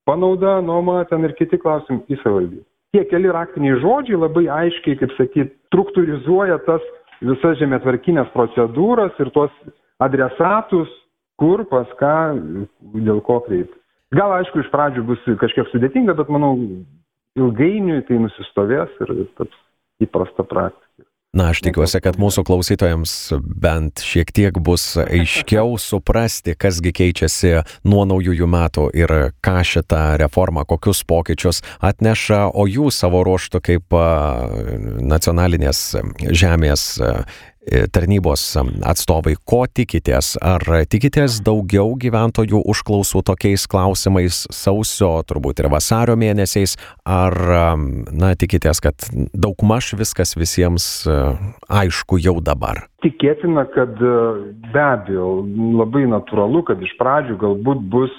panauda, 0.10 0.60
nuoma, 0.66 1.04
ten 1.10 1.28
ir 1.28 1.36
kiti 1.38 1.60
klausimai 1.62 2.02
į 2.10 2.20
savivaldybę. 2.24 2.66
Tie 2.92 3.04
keli 3.08 3.32
raktiniai 3.32 3.78
žodžiai 3.80 4.20
labai 4.20 4.48
aiškiai, 4.52 4.98
kaip 5.00 5.14
sakyt, 5.16 5.54
struktūrizuoja 5.70 6.58
tas 6.66 6.84
visas 7.24 7.60
žemėtvarkinės 7.62 8.34
procedūras 8.34 9.16
ir 9.22 9.30
tuos 9.36 9.54
adresatus, 10.04 10.90
kur, 11.40 11.64
pas 11.70 11.88
ką, 12.02 12.16
dėl 12.98 13.22
ko 13.26 13.40
kreiptis. 13.46 13.78
Gal 14.12 14.34
aišku, 14.36 14.60
iš 14.60 14.72
pradžių 14.74 15.06
bus 15.08 15.22
kažkiek 15.40 15.70
sudėtinga, 15.72 16.18
bet 16.18 16.32
manau, 16.34 16.58
ilgainiui 17.40 18.02
tai 18.10 18.20
nusistovės 18.20 18.92
ir 19.06 19.14
taps 19.40 19.56
įprasta 20.04 20.44
praktika. 20.44 20.91
Na, 21.32 21.46
aš 21.54 21.62
tikiuosi, 21.64 22.02
kad 22.04 22.18
mūsų 22.20 22.44
klausytojams 22.44 23.12
bent 23.40 24.02
šiek 24.04 24.34
tiek 24.36 24.58
bus 24.60 24.98
aiškiau 25.00 25.78
suprasti, 25.80 26.58
kasgi 26.60 26.92
keičiasi 26.92 27.54
nuo 27.88 28.02
naujųjų 28.10 28.50
metų 28.52 28.90
ir 29.00 29.14
ką 29.40 29.62
šita 29.64 30.02
reforma, 30.20 30.66
kokius 30.68 31.06
pokyčius 31.08 31.62
atneša, 31.80 32.50
o 32.52 32.68
jūs 32.68 33.00
savo 33.00 33.24
ruoštų 33.24 33.64
kaip 33.64 33.96
nacionalinės 35.08 35.86
žemės 36.20 36.84
tarnybos 37.94 38.44
atstovai, 38.88 39.36
ko 39.46 39.64
tikitės? 39.70 40.34
Ar 40.42 40.64
tikitės 40.90 41.40
daugiau 41.46 41.94
gyventojų 42.00 42.64
užklausų 42.74 43.22
tokiais 43.28 43.68
klausimais 43.70 44.44
sausio, 44.54 45.14
turbūt 45.28 45.62
ir 45.62 45.70
vasario 45.72 46.18
mėnesiais, 46.20 46.78
ar, 47.06 47.38
na, 48.12 48.34
tikitės, 48.36 48.82
kad 48.82 49.10
daugmaž 49.34 49.94
viskas 50.00 50.34
visiems 50.38 50.88
e, 51.06 51.18
aišku 51.70 52.18
jau 52.22 52.40
dabar? 52.42 52.88
Tikėtina, 53.06 53.68
kad 53.74 53.94
e, 53.98 54.16
be 54.74 54.82
abejo 54.82 55.30
labai 55.82 56.08
natūralu, 56.10 56.64
kad 56.66 56.82
iš 56.82 56.96
pradžių 57.02 57.38
galbūt 57.42 57.86
bus 57.94 58.18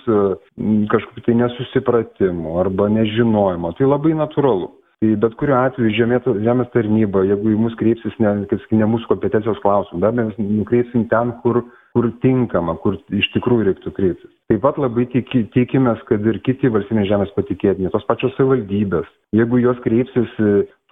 kažkokių 0.93 1.27
tai 1.27 1.35
nesusipratimų 1.43 2.55
arba 2.63 2.89
nežinojimo. 2.95 3.75
Tai 3.79 3.91
labai 3.91 4.15
natūralu 4.19 4.71
bet 5.03 5.35
kuriuo 5.41 5.59
atveju 5.59 5.95
žemės, 5.97 6.27
žemės 6.45 6.71
tarnyba, 6.75 7.25
jeigu 7.27 7.53
į 7.53 7.61
mus 7.65 7.75
kreipsis 7.81 8.15
ne, 8.23 8.35
ne 8.47 8.89
mūsų 8.95 9.11
kompetencijos 9.11 9.61
klausimų, 9.65 10.01
be 10.03 10.11
abejo, 10.11 10.29
mes 10.29 10.53
nukreipsim 10.61 11.07
ten, 11.11 11.33
kur, 11.43 11.63
kur 11.97 12.09
tinkama, 12.23 12.77
kur 12.83 13.01
iš 13.11 13.29
tikrųjų 13.35 13.67
reiktų 13.71 13.93
kreiptis. 13.97 14.31
Taip 14.53 14.63
pat 14.63 14.79
labai 14.79 15.09
tiki, 15.11 15.45
tikimės, 15.55 16.03
kad 16.09 16.25
ir 16.29 16.39
kiti 16.47 16.71
valstybės 16.71 17.11
žemės 17.11 17.35
patikėtiniai, 17.35 17.91
tos 17.95 18.07
pačios 18.07 18.35
savivaldybės, 18.39 19.11
jeigu 19.35 19.63
jos 19.65 19.83
kreipsis 19.83 20.39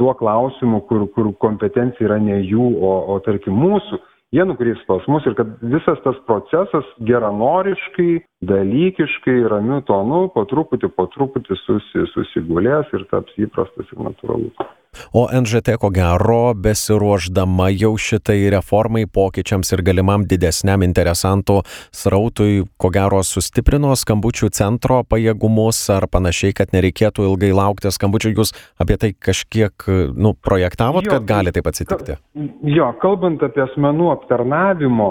tuo 0.01 0.15
klausimu, 0.19 0.83
kur, 0.91 1.07
kur 1.15 1.31
kompetencija 1.45 2.09
yra 2.09 2.19
ne 2.23 2.41
jų, 2.41 2.67
o, 2.83 2.95
o 3.15 3.21
tarkim 3.25 3.59
mūsų, 3.63 4.01
jie 4.35 4.45
nukreips 4.47 4.83
pas 4.89 5.07
mus 5.11 5.27
ir 5.27 5.35
kad 5.39 5.55
visas 5.75 6.01
tas 6.05 6.19
procesas 6.29 6.91
geranoriškai, 7.09 8.11
dalykiškai, 8.51 9.39
ramiu 9.53 9.81
tonu, 9.89 10.27
po 10.35 10.47
truputį, 10.51 10.93
po 10.97 11.09
truputį 11.15 11.59
susi, 11.65 12.07
susigulės 12.15 12.93
ir 12.97 13.07
taps 13.11 13.35
įprastas 13.43 13.91
ir 13.91 14.07
natūralus. 14.07 14.71
O 15.17 15.27
NŽT 15.29 15.77
ko 15.81 15.91
gero, 15.95 16.55
besiruoždama 16.55 17.71
jau 17.75 17.95
šitai 18.01 18.51
reformai, 18.55 19.07
pokyčiams 19.11 19.73
ir 19.75 19.85
galimam 19.87 20.27
didesniam 20.29 20.85
interesantų 20.87 21.61
srautui, 21.95 22.65
ko 22.81 22.93
gero 22.95 23.23
sustiprino 23.27 23.95
skambučių 23.99 24.51
centro 24.57 25.01
pajėgumus 25.05 25.83
ar 25.95 26.09
panašiai, 26.11 26.55
kad 26.57 26.75
nereikėtų 26.77 27.27
ilgai 27.31 27.53
laukti 27.57 27.93
skambučių. 27.93 28.35
Jūs 28.37 28.55
apie 28.81 28.99
tai 29.01 29.13
kažkiek 29.15 29.89
nu, 30.17 30.35
projektavot, 30.35 31.07
jo, 31.07 31.17
kad 31.17 31.27
gali 31.29 31.55
taip 31.55 31.69
atsitikti? 31.71 32.21
Jo, 32.69 32.93
kalbant 33.03 33.43
apie 33.47 33.65
asmenų 33.67 34.13
aptarnavimo 34.15 35.11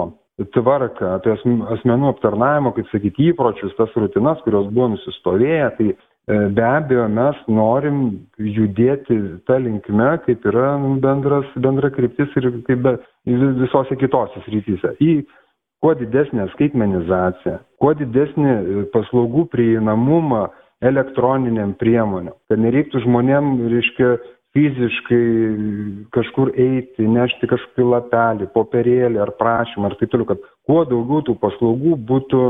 tvarką, 0.54 1.16
apie 1.18 1.34
asmenų 1.76 2.14
aptarnavimo, 2.14 2.72
kaip 2.76 2.88
sakyti, 2.92 3.30
įpročius, 3.32 3.74
tas 3.76 3.92
rutinas, 3.98 4.40
kurios 4.46 4.70
buvo 4.72 4.94
nusistovėję, 4.94 5.66
tai 5.76 5.90
be 6.28 6.62
abejo, 6.62 7.08
mes 7.10 7.38
norim 7.48 8.00
judėti 8.38 9.16
tą 9.48 9.58
linkme, 9.62 10.12
kaip 10.26 10.44
yra 10.46 10.74
bendras, 11.02 11.48
bendra 11.56 11.90
kryptis 11.90 12.32
ir 12.38 12.50
kaip 12.66 12.82
be, 12.84 12.96
visose 13.26 13.96
kitose 13.98 14.42
srityse. 14.46 14.94
Į 15.00 15.22
kuo 15.80 15.94
didesnę 15.96 16.48
skaitmenizaciją, 16.54 17.58
kuo 17.80 17.94
didesnį 17.98 18.50
e, 18.50 18.82
paslaugų 18.94 19.46
prieinamumą 19.54 20.48
elektroniniam 20.84 21.72
priemonėm, 21.80 22.36
kad 22.48 22.60
nereiktų 22.60 23.02
žmonėm, 23.04 23.56
reiškia, 23.72 24.14
fiziškai 24.56 25.24
kažkur 26.14 26.50
eiti, 26.58 27.06
nešti 27.06 27.46
kažkokį 27.50 27.86
lapelį, 27.86 28.48
popierėlį 28.54 29.20
ar 29.22 29.30
prašymą 29.38 29.92
ir 29.92 29.98
taip 30.00 30.10
toliau, 30.10 30.26
kad 30.32 30.48
kuo 30.66 30.82
daugiau 30.90 31.22
tų 31.28 31.36
paslaugų 31.42 31.94
būtų 32.08 32.40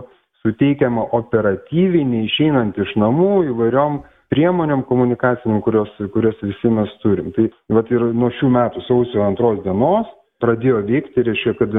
suteikiama 0.45 1.09
operatyviai, 1.17 2.07
neišeinant 2.09 2.79
iš 2.81 2.95
namų 3.01 3.31
įvairiom 3.53 4.01
priemonėm 4.31 4.85
komunikaciniam, 4.89 5.61
kurios, 5.65 5.91
kurios 6.15 6.39
visi 6.45 6.71
mes 6.73 6.93
turim. 7.03 7.33
Tai 7.37 7.49
vat 7.77 7.91
ir 7.93 8.05
nuo 8.15 8.31
šių 8.39 8.53
metų 8.55 8.85
sausio 8.87 9.25
antros 9.27 9.61
dienos 9.65 10.09
pradėjo 10.41 10.85
veikti, 10.87 11.25
reiškia, 11.27 11.57
kad 11.59 11.75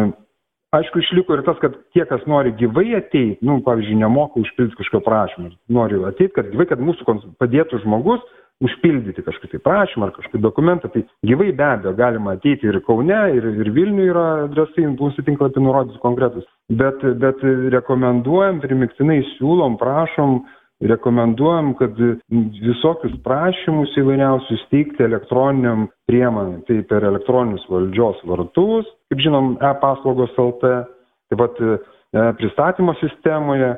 aišku 0.78 1.02
išliko 1.02 1.38
ir 1.38 1.46
tas, 1.48 1.58
kad 1.64 1.78
tie, 1.96 2.04
kas 2.10 2.24
nori 2.30 2.54
gyvai 2.60 2.92
ateiti, 3.00 3.40
nu, 3.48 3.60
pavyzdžiui, 3.66 4.02
nemoka 4.04 4.40
užpildyti 4.44 4.80
kažkokio 4.80 5.06
prašymą, 5.08 5.54
nori 5.74 6.04
ateiti, 6.08 6.34
kad 6.36 6.52
gyvai, 6.52 6.68
kad 6.70 6.84
mūsų 6.84 7.18
padėtų 7.42 7.82
žmogus, 7.86 8.22
užpildyti 8.62 9.24
kažkokį 9.26 9.56
tai 9.56 9.62
prašymą 9.66 10.08
ar 10.08 10.14
kažkokį 10.16 10.42
dokumentą, 10.44 10.92
tai 10.94 11.04
gyvai 11.28 11.52
be 11.58 11.66
abejo 11.66 11.94
galima 11.98 12.36
ateiti 12.38 12.70
ir 12.70 12.80
Kaune, 12.86 13.20
ir, 13.36 13.48
ir 13.64 13.72
Vilniuje 13.74 14.14
yra 14.14 14.26
adresai, 14.46 14.88
mūsų 14.94 15.26
tinklapį 15.28 15.64
nurodys 15.66 16.00
konkretus, 16.04 16.48
bet, 16.70 17.04
bet 17.22 17.42
rekomenduojam, 17.76 18.62
primiktinai 18.64 19.22
siūlom, 19.36 19.80
prašom, 19.82 20.42
rekomenduojam, 20.92 21.74
kad 21.78 21.98
visokius 22.62 23.14
prašymus 23.26 23.94
įvairiausius 24.02 24.64
teikti 24.74 25.06
elektroniniam 25.06 25.88
priemonėm, 26.10 26.64
tai 26.70 26.82
per 26.90 27.06
elektroninius 27.10 27.68
valdžios 27.70 28.22
vartus, 28.30 28.90
kaip 29.12 29.22
žinom, 29.22 29.56
e-paslaugos 29.62 30.34
LT, 30.42 30.74
taip 31.30 31.42
pat 31.44 31.62
e, 31.62 31.76
pristatymo 32.40 32.98
sistemoje, 33.02 33.76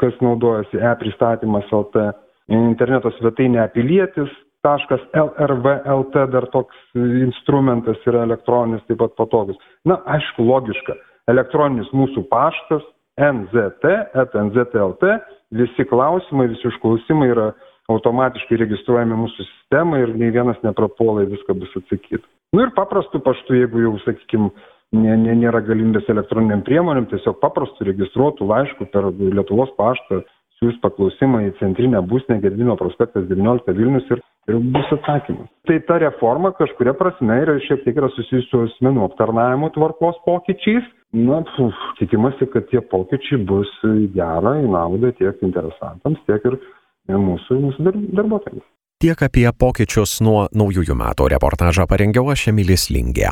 kas 0.00 0.18
naudojasi 0.24 0.80
e-pristatymas 0.82 1.70
LT 1.72 2.08
interneto 2.48 3.12
svetainė 3.18 3.66
pilietis 3.74 4.30
taškas 4.66 5.02
lrvlt 5.14 6.16
dar 6.32 6.46
toks 6.52 6.76
instrumentas 6.96 8.00
yra 8.08 8.24
elektroninis 8.26 8.84
taip 8.88 9.00
pat 9.02 9.14
patogus. 9.20 9.58
Na 9.86 10.00
aišku 10.16 10.44
logiška. 10.44 10.96
Elektroninis 11.30 11.90
mūsų 11.92 12.24
paštas 12.32 12.84
nzt 13.18 13.84
eta 13.84 14.44
nzt 14.46 14.74
lt 14.78 15.18
visi 15.58 15.84
klausimai 15.88 16.48
visi 16.52 16.68
užklausimai 16.70 17.28
yra 17.34 17.52
automatiškai 17.92 18.58
registruojami 18.60 19.16
mūsų 19.16 19.44
sistemai 19.44 20.02
ir 20.04 20.16
nei 20.20 20.32
vienas 20.32 20.58
neprapuola 20.64 21.24
į 21.24 21.32
viską 21.36 21.56
bus 21.56 21.76
atsakyta. 21.78 22.24
Nu 22.52 22.64
ir 22.64 22.74
paprastu 22.76 23.20
paštu 23.24 23.56
jeigu 23.56 23.84
jau 23.84 23.94
sakykim 24.04 24.50
ne, 24.96 25.14
ne, 25.20 25.36
nėra 25.36 25.60
galimybės 25.64 26.08
elektroniniam 26.12 26.64
priemonėm, 26.64 27.08
tiesiog 27.12 27.40
paprastu 27.42 27.88
registruotų 27.88 28.48
laišku 28.48 28.88
per 28.92 29.10
Lietuvos 29.20 29.72
paštą 29.80 30.22
siūs 30.58 30.78
paklausimą 30.82 31.44
į 31.46 31.54
centrinę 31.60 32.02
būstinę 32.10 32.40
Gedvino 32.42 32.76
prospektas 32.80 33.26
19 33.30 33.74
Vilnius 33.78 34.08
ir, 34.14 34.22
ir 34.50 34.60
bus 34.74 34.92
atsakymas. 34.96 35.50
Tai 35.68 35.78
ta 35.88 35.98
reforma 36.02 36.52
kažkuria 36.58 36.94
prasme 36.98 37.40
yra 37.44 37.58
šiek 37.66 37.84
tiek 37.84 38.00
yra 38.00 38.10
susijusi 38.14 38.50
su 38.50 38.62
asmenų 38.66 39.06
aptarnavimo 39.08 39.70
tvarkos 39.76 40.18
pokyčiais. 40.26 40.86
Na, 41.16 41.40
puf, 41.54 41.76
tikimasi, 42.00 42.50
kad 42.52 42.66
tie 42.68 42.82
pokyčiai 42.84 43.40
bus 43.48 43.70
gerą 44.12 44.58
į 44.60 44.66
naudą 44.68 45.14
tiek 45.16 45.46
interesantams, 45.46 46.20
tiek 46.28 46.44
ir 46.50 46.58
mūsų, 47.08 47.62
mūsų 47.64 47.94
darbuotojams. 48.18 48.66
Tiek 48.98 49.20
apie 49.22 49.46
pokyčius 49.54 50.18
nuo 50.26 50.48
naujųjų 50.58 50.96
metų 50.98 51.30
reportažą 51.30 51.86
parengiau 51.88 52.28
aš 52.34 52.48
Emilis 52.52 52.88
Lingė. 52.90 53.30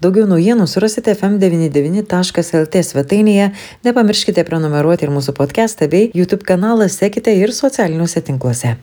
Daugiau 0.00 0.24
naujienų 0.24 0.64
surasite 0.64 1.12
fm99.lt 1.12 2.84
svetainėje, 2.88 3.50
nepamirškite 3.84 4.46
prenumeruoti 4.48 5.04
ir 5.04 5.12
mūsų 5.12 5.36
podcastą 5.36 5.90
bei 5.92 6.08
YouTube 6.16 6.48
kanalą 6.48 6.88
sekite 6.88 7.36
ir 7.36 7.52
socialiniuose 7.52 8.24
tinkluose. 8.24 8.78